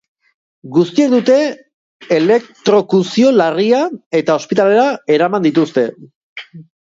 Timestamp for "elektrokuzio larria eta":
2.15-4.37